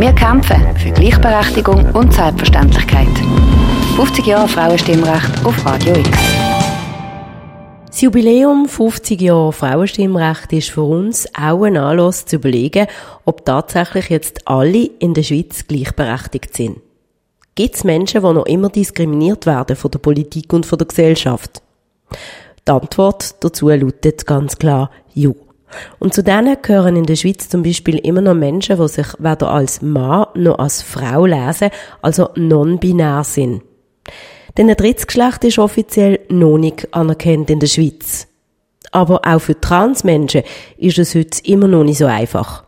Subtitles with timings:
[0.00, 3.06] Wir kämpfen für Gleichberechtigung und Selbstverständlichkeit.
[3.96, 6.08] 50 Jahre Frauenstimmrecht auf Radio X.
[7.86, 12.86] Das Jubiläum 50 Jahre Frauenstimmrecht ist für uns auch ein Anlass zu überlegen,
[13.26, 16.78] ob tatsächlich jetzt alle in der Schweiz gleichberechtigt sind.
[17.54, 21.60] Gibt es Menschen, die noch immer diskriminiert werden von der Politik und von der Gesellschaft?
[22.66, 25.32] Die Antwort dazu lautet ganz klar Ja.
[25.98, 29.50] Und zu denen gehören in der Schweiz zum Beispiel immer noch Menschen, die sich weder
[29.50, 31.70] als Mann noch als Frau lesen,
[32.02, 33.62] also non-binär sind.
[34.56, 38.26] Denn ein Drittgeschlecht ist offiziell noch nicht anerkannt in der Schweiz.
[38.92, 40.42] Aber auch für Transmenschen
[40.76, 42.64] ist es heute immer noch nicht so einfach.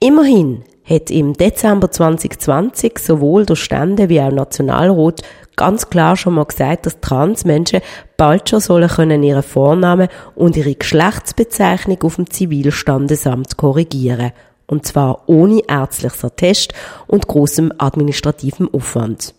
[0.00, 5.22] Immerhin hat im Dezember 2020 sowohl der Stände wie auch Nationalrat
[5.56, 7.80] ganz klar schon mal gesagt, dass Transmenschen
[8.16, 14.32] bald schon sollen können ihre Vornamen und ihre Geschlechtsbezeichnung auf dem Zivilstandesamt korrigieren.
[14.66, 16.74] Und zwar ohne ärztliches Attest
[17.06, 19.34] und großem administrativem Aufwand.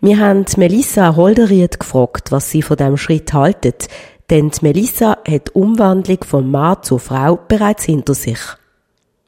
[0.00, 3.88] Wir haben Melissa Holderiet gefragt, was sie von dem Schritt haltet,
[4.30, 8.38] denn Melissa hat die Umwandlung von Mann zur Frau bereits hinter sich.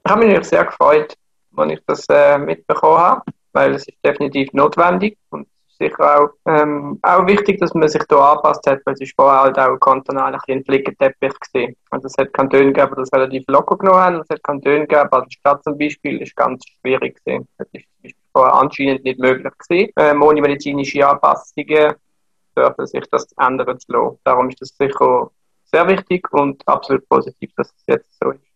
[0.04, 1.14] Ich habe mich sehr gefreut,
[1.56, 5.46] als ich das äh, mitbekommen habe, weil es ist definitiv notwendig und
[5.80, 9.40] sicher auch, ähm, auch wichtig, dass man sich da angepasst hat, weil es ist vorher
[9.40, 11.74] halt auch kantonal ein, Flickenteppich gesehen.
[11.90, 15.08] Also es hat Kantone gegeben, die das relativ locker genommen haben, es hat Kantone gegeben,
[15.10, 17.48] also die Stadt zum Beispiel ist ganz schwierig gesehen.
[17.58, 17.86] Das ist
[18.32, 19.92] vorher anscheinend nicht möglich gewesen.
[19.96, 21.94] Ähm, ohne medizinische Anpassungen
[22.56, 24.18] dürfen sich das ändern zu lassen.
[24.24, 25.30] Darum ist das sicher
[25.64, 28.49] sehr wichtig und absolut positiv, dass es jetzt so ist.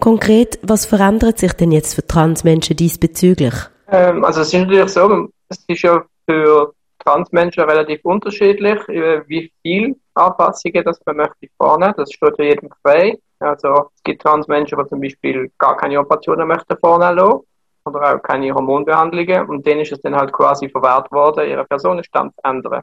[0.00, 3.54] Konkret, was verändert sich denn jetzt für Transmenschen diesbezüglich?
[3.88, 9.96] Ähm, also es ist natürlich so, es ist ja für Transmenschen relativ unterschiedlich, wie viel
[10.14, 11.94] Anpassungen das man möchte vornehmen.
[11.96, 13.18] Das steht ja jedem frei.
[13.40, 17.40] Also es gibt Transmenschen, die zum Beispiel gar keine Operationen möchten vornehmen lassen
[17.84, 22.34] oder auch keine Hormonbehandlungen und denen ist es dann halt quasi verwehrt worden, ihren Personenstand
[22.34, 22.82] zu ändern.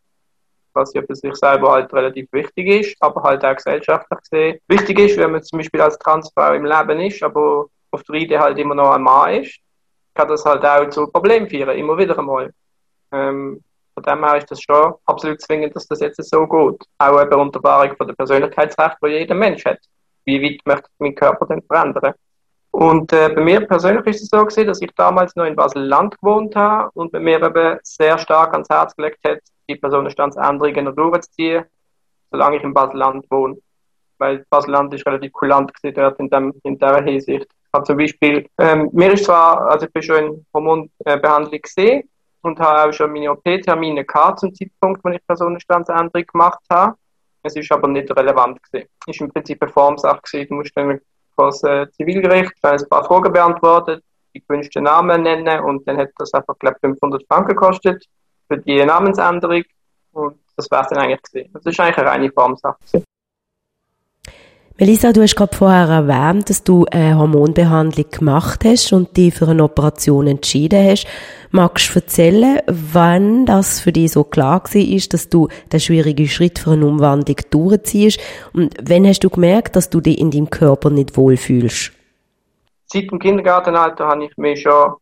[0.74, 5.00] Was ja für sich selber halt relativ wichtig ist, aber halt auch gesellschaftlich gesehen wichtig
[5.00, 8.58] ist, wenn man zum Beispiel als Transfrau im Leben ist, aber auf der Idee halt
[8.58, 9.60] immer noch ein Mann ist,
[10.14, 12.52] kann das halt auch zu Problemen führen, immer wieder einmal.
[13.12, 13.62] Ähm,
[13.94, 16.84] von dem her ist das schon absolut zwingend, dass das jetzt so geht.
[16.98, 19.80] Auch eben unter Wahrung von der Persönlichkeitsrecht, die jeder Mensch hat.
[20.26, 22.14] Wie weit möchte ich meinen Körper denn verändern?
[22.82, 26.20] Und äh, bei mir persönlich ist es so gewesen, dass ich damals noch in Basel-Land
[26.20, 29.38] gewohnt habe und bei mir eben sehr stark ans Herz gelegt hat,
[29.70, 31.66] die Personenstandsänderungen durchzuziehen,
[32.32, 33.58] solange ich in Basel-Land wohne.
[34.18, 37.46] Weil Basel-Land ist relativ kulant gewesen dort in, dem, in dieser Hinsicht.
[37.46, 42.10] Ich habe zum Beispiel, ähm, mir ist zwar, also ich bin schon in Hormonbehandlung gesehen,
[42.42, 46.96] und habe auch schon meine OP-Termine gehabt zum Zeitpunkt, wo ich Personenstandsänderung gemacht habe.
[47.44, 48.90] Es ist aber nicht relevant gewesen.
[49.06, 50.50] Es ist im Prinzip eine Formsache gewesen.
[50.50, 51.00] Du musst dann
[51.36, 54.04] vor das äh, Zivilgericht ein paar Fragen beantwortet,
[54.34, 58.06] die gewünschten Namen nennen und dann hat das einfach, glaube 500 Franken gekostet
[58.48, 59.64] für die Namensänderung
[60.12, 61.52] und das wäre dann eigentlich gewesen.
[61.54, 62.78] Das ist eigentlich eine reine Formsache.
[64.82, 69.48] Melissa, du hast gerade vorher erwähnt, dass du eine Hormonbehandlung gemacht hast und dich für
[69.48, 71.06] eine Operation entschieden hast.
[71.52, 76.58] Magst du erzählen, wann das für dich so klar war, dass du den schwierigen Schritt
[76.58, 78.20] für eine Umwandlung durchziehst?
[78.54, 81.92] Und wann hast du gemerkt, dass du dich in deinem Körper nicht wohlfühlst?
[82.88, 84.96] Seit dem Kindergartenalter habe ich mich schon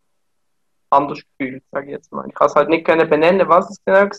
[0.89, 2.27] anders gefühlt, sage ich jetzt mal.
[2.27, 4.09] Ich kann es halt nicht benennen, was es genau war,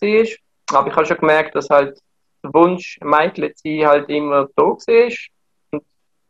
[0.73, 2.01] aber ich habe schon gemerkt, dass halt
[2.43, 4.79] der Wunsch, Mädchen zu sein, halt immer da war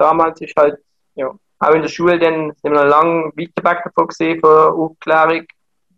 [0.00, 0.78] damals ist halt,
[1.14, 5.46] ja, auch in der Schule dann sind wir lang weiter weg davon gesehen, von Aufklärung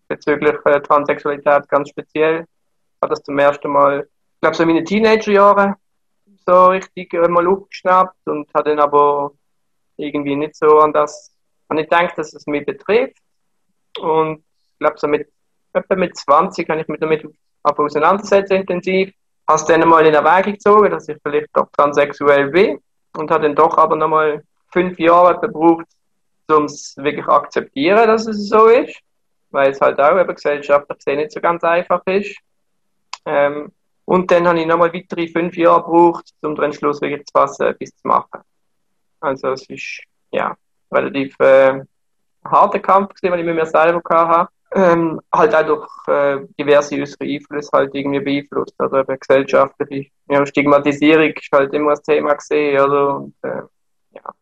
[0.09, 2.41] bezüglich äh, Transsexualität ganz speziell.
[2.41, 5.77] Ich habe das zum ersten Mal, ich glaube, so in meinen Teenagerjahren
[6.45, 9.33] so richtig mal aufgeschnappt und habe dann aber
[9.97, 11.33] irgendwie nicht so an das,
[11.69, 13.19] an ich gedacht, dass es mich betrifft.
[14.01, 15.29] Und ich glaube, so mit,
[15.73, 17.25] etwa mit 20 habe ich mich damit
[17.63, 19.15] auseinandersetzen intensiv.
[19.47, 22.81] Habe es dann mal in Erwägung gezogen, dass ich vielleicht doch transsexuell bin
[23.17, 25.87] und hat dann doch aber nochmal fünf Jahre gebraucht,
[26.49, 28.99] um es wirklich akzeptieren, dass es so ist,
[29.51, 32.37] weil es halt auch eben gesellschaftlich gesehen nicht so ganz einfach ist.
[33.25, 33.73] Ähm,
[34.05, 37.67] und dann habe ich nochmal weitere fünf Jahre gebraucht, um den Entschluss wirklich zu fassen,
[37.69, 38.41] etwas zu machen.
[39.21, 40.57] Also es ist ja
[40.91, 41.81] relativ äh,
[42.45, 46.97] harter Kampf gewesen, den ich mit mir selber hatte ähm, halt auch durch äh, diverse
[46.97, 52.35] äußere Einflüsse halt irgendwie beeinflusst oder eben gesellschaftliche ja, Stigmatisierung ist halt immer ein Thema
[52.35, 53.63] gesehen oder und, äh,
[54.15, 54.35] ja.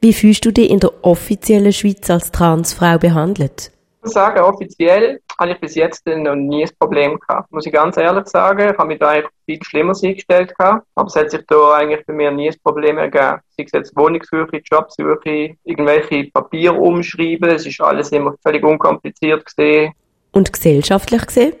[0.00, 3.73] Wie fühlst du dich in der offiziellen Schweiz als Transfrau behandelt?
[4.04, 7.50] Ich muss sagen, offiziell habe ich bis jetzt noch nie ein Problem gehabt.
[7.50, 8.68] Muss ich ganz ehrlich sagen.
[8.68, 10.86] Ich habe mich da eigentlich viel schlimmer eingestellt gehabt.
[10.94, 13.40] Aber es hat sich da eigentlich bei mir nie ein Problem ergeben.
[13.56, 17.48] Sei es jetzt Wohnungssuche, Jobsuche, irgendwelche Papiere umschreiben.
[17.48, 19.94] Es ist alles immer völlig unkompliziert gesehen.
[20.32, 21.54] Und gesellschaftlich gesehen?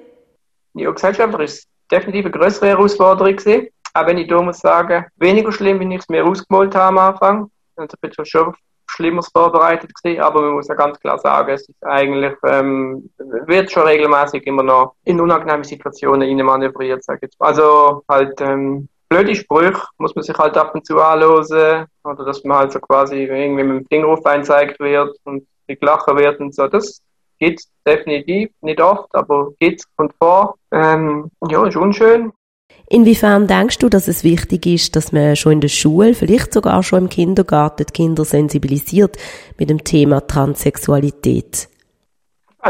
[0.74, 3.68] Ja, gesellschaftlich ist es definitiv eine größere Herausforderung gewesen.
[3.94, 6.98] Auch wenn ich da muss sagen, weniger schlimm, wie ich es mir ausgemalt habe am
[6.98, 7.50] Anfang.
[7.76, 8.54] Also ich bin schon
[8.94, 13.10] Schlimmeres vorbereitet gewesen, aber man muss ja ganz klar sagen, es ist eigentlich, ähm,
[13.46, 17.36] wird schon regelmäßig immer noch in unangenehme Situationen rein manövriert, sag ich jetzt.
[17.40, 22.44] Also halt, ähm, blöde Sprüche muss man sich halt ab und zu anhören, oder dass
[22.44, 26.66] man halt so quasi irgendwie mit dem Finger einzeigt wird und gelachen wird und so.
[26.66, 27.00] Das
[27.38, 30.56] geht's definitiv, nicht oft, aber geht's von vor.
[30.72, 32.32] Ähm, ja, ist unschön.
[32.88, 36.82] Inwiefern denkst du, dass es wichtig ist, dass man schon in der Schule, vielleicht sogar
[36.82, 39.16] schon im Kindergarten, die Kinder sensibilisiert
[39.58, 41.68] mit dem Thema Transsexualität?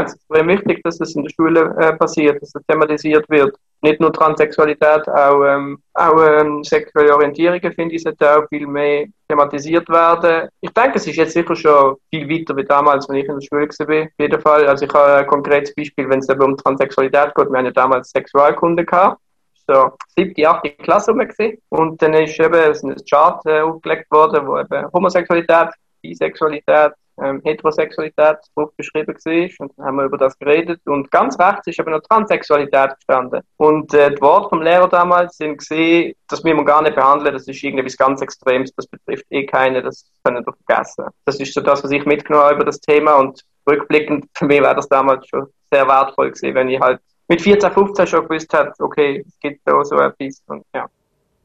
[0.03, 3.55] es ist sehr wichtig, dass es in der Schule äh, passiert, dass es thematisiert wird.
[3.81, 9.05] Nicht nur Transsexualität, auch, ähm, auch ähm, sexuelle Orientierungen, finde ich, sollte auch viel mehr
[9.29, 10.49] thematisiert werden.
[10.61, 13.41] Ich denke, es ist jetzt sicher schon viel weiter wie damals, wenn ich in der
[13.41, 14.03] Schule war.
[14.05, 14.67] Auf jeden Fall.
[14.67, 17.49] Also ich habe ein konkretes Beispiel, wenn es um Transsexualität geht.
[17.49, 19.19] Wir haben ja damals Sexualkunde gehabt
[19.67, 21.21] so siebte, achte Klasse rum
[21.69, 25.69] und dann ist eben ein Chart äh, aufgelegt worden, wo eben Homosexualität,
[26.01, 29.49] Bisexualität, ähm, Heterosexualität drauf beschrieben war.
[29.59, 30.81] Und dann haben wir über das geredet.
[30.85, 33.41] Und ganz rechts ist eben noch Transsexualität gestanden.
[33.57, 37.33] Und äh, die Worte vom Lehrer damals sind gesehen, das müssen wir gar nicht behandeln,
[37.33, 41.05] das ist irgendwie was ganz Extremes, das betrifft eh keine, das können wir vergessen.
[41.25, 43.15] Das ist so das, was ich mitgenommen habe über das Thema.
[43.15, 47.41] Und rückblickend für mich war das damals schon sehr wertvoll gewesen, wenn ich halt mit
[47.41, 50.41] 14, 15 schon gewusst hat, okay, es gibt da so etwas.
[50.47, 50.87] Und, ja.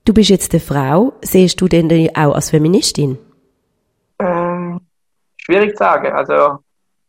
[0.05, 1.13] Du bist jetzt eine Frau.
[1.23, 3.19] Siehst du denn auch als Feministin?
[4.19, 4.81] Ähm,
[5.37, 6.13] schwierig zu sagen.
[6.13, 6.59] Also,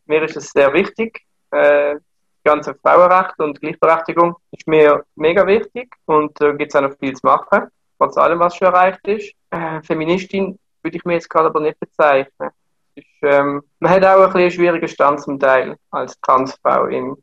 [0.06, 1.21] mir ist es sehr wichtig.
[1.51, 1.95] Äh,
[2.44, 6.81] die ganze Frauenrecht und Gleichberechtigung ist mir mega wichtig und da äh, gibt es auch
[6.81, 7.67] noch viel zu machen,
[8.00, 9.33] trotz allem, was schon erreicht ist.
[9.51, 12.50] Äh, Feministin würde ich mir jetzt gerade aber nicht bezeichnen.
[12.95, 17.17] Ist, ähm, man hat auch ein bisschen einen schwierigen Stand zum Teil als Transfrau im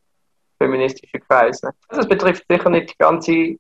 [0.59, 1.73] feministische Kreise.
[1.89, 3.57] Das betrifft sicher nicht die ganze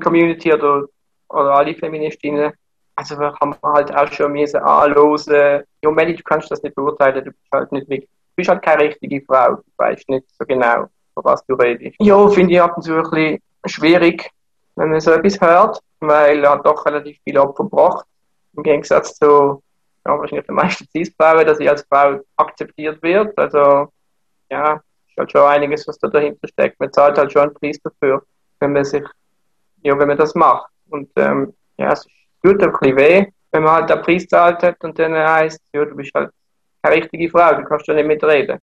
[0.00, 0.84] Community oder,
[1.28, 2.52] oder alle Feministinnen.
[2.94, 7.24] Also wir haben halt auch schon müssen anhören, ja Melli, du kannst das nicht beurteilen,
[7.24, 10.46] du bist halt nicht wirklich, du bist halt keine richtige Frau, du weißt nicht so
[10.46, 11.96] genau, von was du redest.
[12.00, 14.30] Ja, finde ich ab und zu ein bisschen schwierig,
[14.76, 18.06] wenn man so etwas hört, weil er hat doch relativ viel Opfer gebracht,
[18.56, 19.62] im Gegensatz zu
[20.06, 23.36] ja, wahrscheinlich den meisten Cis-Frauen, dass sie als Frau akzeptiert wird.
[23.36, 23.88] Also
[24.50, 24.80] ja,
[25.18, 26.78] halt schon einiges, was da dahinter steckt.
[26.80, 28.22] Man zahlt halt schon einen Preis dafür,
[28.60, 29.04] wenn man sich,
[29.82, 30.70] ja, wenn man das macht.
[30.88, 32.06] Und ähm, ja, es
[32.42, 35.84] tut ein bisschen weh, wenn man halt den Preis zahlt hat und dann heißt, ja,
[35.84, 36.30] du bist halt
[36.82, 38.58] keine richtige Frau, du kannst ja nicht mitreden.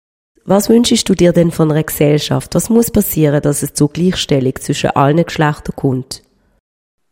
[0.44, 2.54] Was wünschst du dir denn von einer Gesellschaft?
[2.54, 6.22] Was muss passieren, dass es zur Gleichstellung zwischen allen Geschlechtern kommt?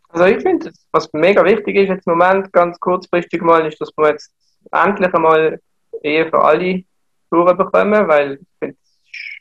[0.08, 3.90] Also ich finde, was mega wichtig ist jetzt im Moment, ganz kurzfristig mal, ist, dass
[3.96, 4.32] wir jetzt
[4.72, 5.60] endlich einmal
[6.02, 6.82] Ehe für alle
[7.30, 8.76] durchbekommen, weil ich finde,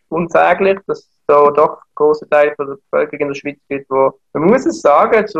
[0.09, 4.43] unsäglich, dass da doch große Teil von der Bevölkerung in der Schweiz gibt, wo, man
[4.49, 5.39] muss es sagen, zu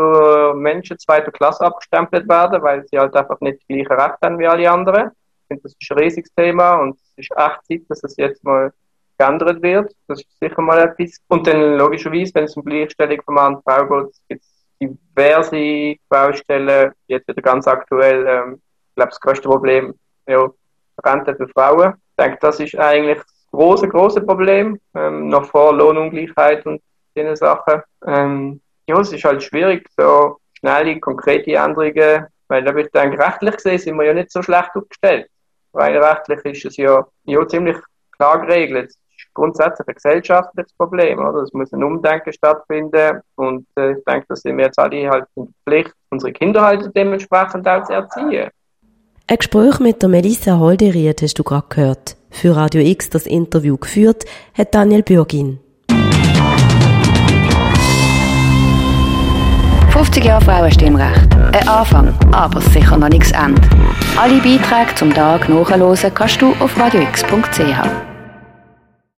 [0.54, 4.46] Menschen zweiter Klasse abgestempelt werden, weil sie halt einfach nicht die gleichen Rechte haben wie
[4.46, 5.10] alle anderen.
[5.42, 8.44] Ich finde, das ist ein riesiges Thema und es ist echt Zeit, dass es jetzt
[8.44, 8.72] mal
[9.18, 9.92] geändert wird.
[10.06, 11.18] Das ist sicher mal etwas.
[11.28, 15.96] Und dann logischerweise, wenn es um Gleichstellung von Mann und Frau geht, gibt es diverse
[16.08, 19.94] Baustellen, jetzt wieder ganz aktuell, ähm, ich glaube, das größte Problem,
[20.26, 20.48] ja,
[21.04, 21.94] Rente für Frauen.
[21.94, 23.18] Ich denke, das ist eigentlich
[23.52, 26.80] große, große Problem, ähm, noch vor Lohnungleichheit und
[27.16, 27.82] diese Sachen.
[28.06, 33.78] Ähm, ja, es ist halt schwierig, so schnelle, konkrete Änderungen, weil ich denke, rechtlich gesehen
[33.78, 35.28] sind wir ja nicht so schlecht aufgestellt.
[35.72, 37.76] Weil rechtlich ist es ja, ja ziemlich
[38.12, 38.90] klar geregelt.
[38.90, 41.42] Es ist grundsätzlich ein gesellschaftliches Problem, oder?
[41.42, 45.26] Es muss ein Umdenken stattfinden und äh, ich denke, da sind wir jetzt alle halt
[45.34, 48.48] in der Pflicht, unsere Kinder halt dementsprechend auch zu erziehen.
[49.30, 52.16] Ein Gespräch mit der Melissa Holderiet hast du gerade gehört.
[52.30, 55.58] Für Radio X das Interview geführt hat Daniel Bürgin.
[59.90, 61.34] 50 Jahre Frauenstimmrecht.
[61.34, 63.60] Ein Anfang, aber sicher noch nichts Ende.
[64.16, 68.07] Alle Beiträge zum Tag nachhören kannst du auf radiox.ch.